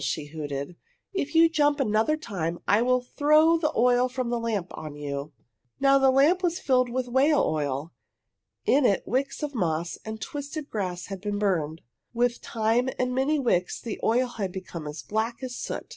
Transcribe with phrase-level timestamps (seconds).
[0.00, 0.76] she hooted.
[1.12, 5.32] "If you jump another time I will throw the oil from the lamp on you!"'
[5.80, 7.92] Now the lamp was filled with whale oil.
[8.64, 11.80] In it wicks of moss and twisted grass had been burned.
[12.14, 15.96] With time and many wicks the oil had become as black as soot.